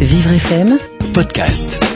[0.00, 0.78] Vivre FM
[1.12, 1.95] Podcast.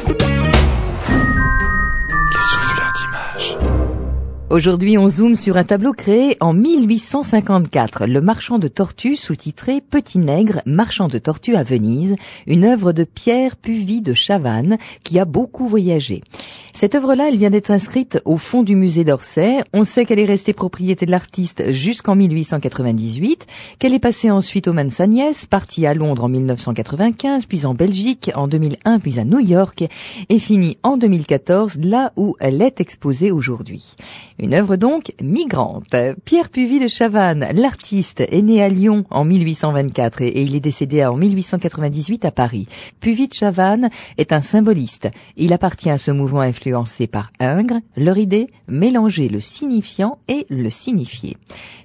[4.51, 10.19] Aujourd'hui, on zoome sur un tableau créé en 1854, Le Marchand de Tortues, sous-titré Petit
[10.19, 12.17] Nègre, Marchand de Tortues à Venise,
[12.49, 16.24] une œuvre de Pierre Puvis de Chavannes, qui a beaucoup voyagé.
[16.73, 19.62] Cette œuvre-là, elle vient d'être inscrite au fond du musée d'Orsay.
[19.73, 23.46] On sait qu'elle est restée propriété de l'artiste jusqu'en 1898,
[23.78, 27.66] qu'elle est passée ensuite aux mains de sa nièce, partie à Londres en 1995, puis
[27.66, 29.84] en Belgique en 2001, puis à New York,
[30.28, 33.95] et finie en 2014, là où elle est exposée aujourd'hui.
[34.40, 35.94] Une œuvre donc migrante.
[36.24, 41.04] Pierre Puvis de Chavannes, l'artiste, est né à Lyon en 1824 et il est décédé
[41.04, 42.66] en 1898 à Paris.
[43.00, 45.10] Puvis de Chavannes est un symboliste.
[45.36, 47.80] Il appartient à ce mouvement influencé par Ingres.
[47.96, 51.36] Leur idée, mélanger le signifiant et le signifié.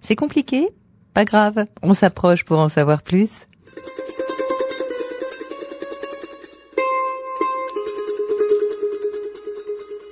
[0.01, 0.69] C'est compliqué?
[1.13, 3.47] Pas grave, on s'approche pour en savoir plus.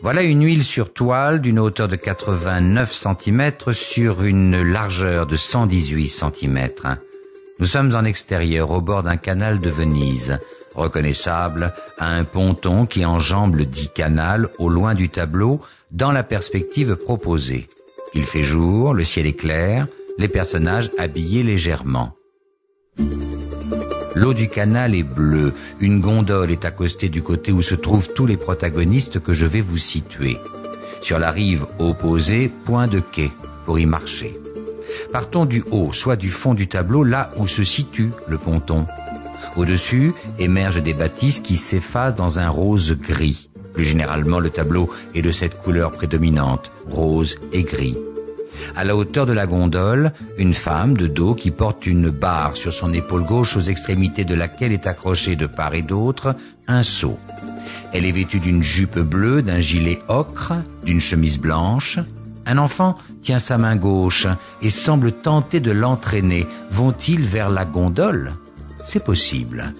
[0.04, 6.10] Voilà une huile sur toile d'une hauteur de 89 cm sur une largeur de 118
[6.10, 6.68] cm.
[7.60, 10.40] Nous sommes en extérieur au bord d'un canal de Venise,
[10.76, 16.24] reconnaissable à un ponton qui enjambe le dit canal au loin du tableau dans la
[16.24, 17.70] perspective proposée.
[18.14, 19.88] Il fait jour, le ciel est clair,
[20.18, 22.14] les personnages habillés légèrement.
[24.16, 25.54] L'eau du canal est bleue.
[25.80, 29.62] Une gondole est accostée du côté où se trouvent tous les protagonistes que je vais
[29.62, 30.38] vous situer.
[31.02, 33.32] Sur la rive opposée, point de quai
[33.66, 34.40] pour y marcher.
[35.12, 38.86] Partons du haut, soit du fond du tableau, là où se situe le ponton.
[39.56, 43.50] Au-dessus émergent des bâtisses qui s'effacent dans un rose gris.
[43.74, 47.98] Plus généralement, le tableau est de cette couleur prédominante, rose et gris.
[48.76, 52.74] À la hauteur de la gondole, une femme de dos qui porte une barre sur
[52.74, 56.36] son épaule gauche aux extrémités de laquelle est accroché de part et d'autre
[56.68, 57.18] un seau.
[57.92, 62.00] Elle est vêtue d'une jupe bleue, d'un gilet ocre, d'une chemise blanche.
[62.46, 64.28] Un enfant tient sa main gauche
[64.62, 66.46] et semble tenter de l'entraîner.
[66.72, 68.34] Vont-ils vers la gondole?
[68.84, 69.74] C'est possible.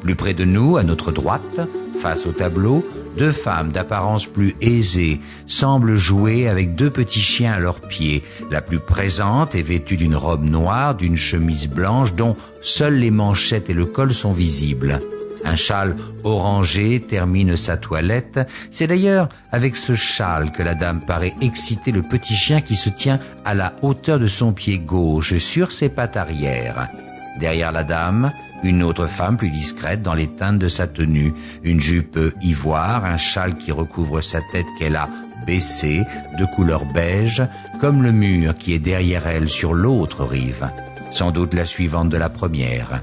[0.00, 1.60] Plus près de nous, à notre droite,
[2.00, 2.84] face au tableau,
[3.16, 8.22] deux femmes d'apparence plus aisée semblent jouer avec deux petits chiens à leurs pieds.
[8.50, 13.70] La plus présente est vêtue d'une robe noire, d'une chemise blanche dont seules les manchettes
[13.70, 15.00] et le col sont visibles.
[15.44, 18.40] Un châle orangé termine sa toilette.
[18.70, 22.90] C'est d'ailleurs avec ce châle que la dame paraît exciter le petit chien qui se
[22.90, 26.88] tient à la hauteur de son pied gauche sur ses pattes arrière.
[27.40, 28.32] Derrière la dame,
[28.62, 31.32] une autre femme plus discrète dans les teintes de sa tenue,
[31.62, 35.08] une jupe ivoire, un châle qui recouvre sa tête qu'elle a
[35.46, 36.04] baissée,
[36.38, 37.42] de couleur beige,
[37.80, 40.68] comme le mur qui est derrière elle sur l'autre rive,
[41.10, 43.02] sans doute la suivante de la première.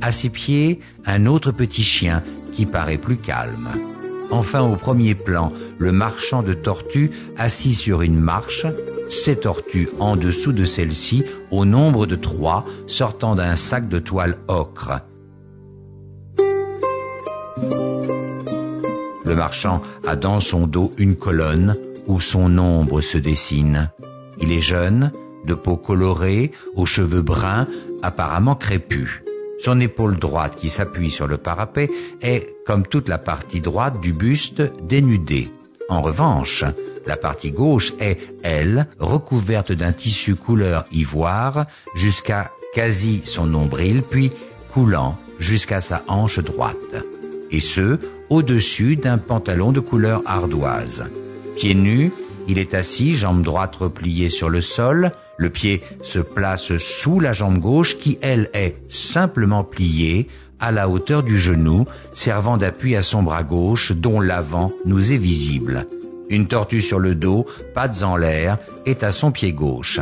[0.00, 3.68] À ses pieds, un autre petit chien qui paraît plus calme.
[4.30, 8.66] Enfin, au premier plan, le marchand de tortues assis sur une marche,
[9.08, 14.38] ces tortues en dessous de celle-ci, au nombre de trois, sortant d'un sac de toile
[14.46, 15.00] ocre.
[19.24, 21.76] Le marchand a dans son dos une colonne
[22.06, 23.90] où son ombre se dessine.
[24.40, 25.12] Il est jeune,
[25.44, 27.66] de peau colorée, aux cheveux bruns,
[28.02, 29.22] apparemment crépus.
[29.62, 31.90] Son épaule droite qui s'appuie sur le parapet
[32.22, 35.50] est, comme toute la partie droite du buste, dénudée.
[35.90, 36.64] En revanche,
[37.06, 44.30] la partie gauche est, elle, recouverte d'un tissu couleur ivoire jusqu'à quasi son nombril, puis
[44.72, 46.94] coulant jusqu'à sa hanche droite.
[47.50, 47.98] Et ce,
[48.30, 51.04] au-dessus d'un pantalon de couleur ardoise.
[51.56, 52.12] Pieds nus,
[52.48, 55.10] il est assis, jambe droite repliée sur le sol,
[55.40, 60.28] le pied se place sous la jambe gauche qui, elle, est simplement pliée
[60.60, 65.16] à la hauteur du genou, servant d'appui à son bras gauche dont l'avant nous est
[65.16, 65.86] visible.
[66.28, 69.98] Une tortue sur le dos, pattes en l'air, est à son pied gauche.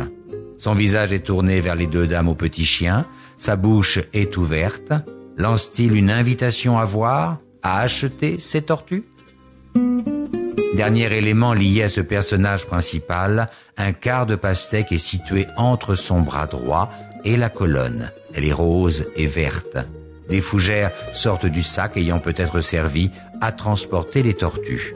[0.57, 3.05] Son visage est tourné vers les deux dames au petit chien,
[3.37, 4.91] sa bouche est ouverte.
[5.37, 9.05] Lance-t-il une invitation à voir, à acheter ces tortues?
[10.73, 16.21] Dernier élément lié à ce personnage principal, un quart de pastèque est situé entre son
[16.21, 16.89] bras droit
[17.25, 18.11] et la colonne.
[18.33, 19.77] Elle est rose et verte.
[20.29, 23.09] Des fougères sortent du sac ayant peut-être servi
[23.41, 24.93] à transporter les tortues.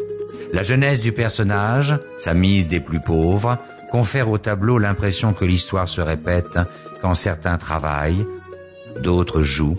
[0.51, 3.57] La jeunesse du personnage, sa mise des plus pauvres,
[3.89, 6.59] confère au tableau l'impression que l'histoire se répète
[7.01, 8.27] quand certains travaillent,
[9.01, 9.77] d'autres jouent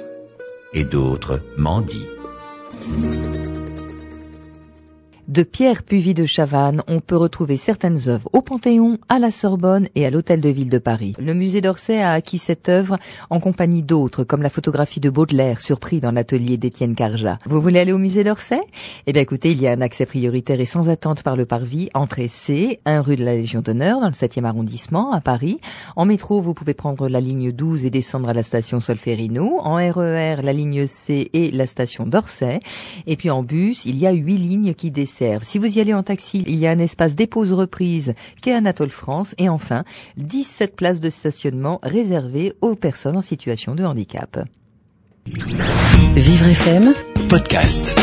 [0.72, 2.08] et d'autres mendient.
[5.34, 9.88] De Pierre Puvis de Chavannes, on peut retrouver certaines œuvres au Panthéon, à la Sorbonne
[9.96, 11.14] et à l'Hôtel de Ville de Paris.
[11.18, 12.98] Le musée d'Orsay a acquis cette œuvre
[13.30, 17.40] en compagnie d'autres, comme la photographie de Baudelaire, surpris dans l'atelier d'Étienne Carja.
[17.46, 18.60] Vous voulez aller au musée d'Orsay?
[19.08, 21.90] Eh bien écoutez, il y a un accès prioritaire et sans attente par le parvis,
[21.94, 25.58] entrée C, 1 rue de la Légion d'honneur, dans le 7e arrondissement, à Paris.
[25.96, 29.58] En métro, vous pouvez prendre la ligne 12 et descendre à la station Solferino.
[29.64, 32.60] En RER, e la ligne C et la station d'Orsay.
[33.08, 34.92] Et puis en bus, il y a huit lignes qui
[35.42, 39.34] Si vous y allez en taxi, il y a un espace dépose-reprise qu'est Anatole France.
[39.38, 39.84] Et enfin,
[40.16, 44.38] 17 places de stationnement réservées aux personnes en situation de handicap.
[45.26, 46.92] Vivre FM,
[47.28, 47.94] podcast.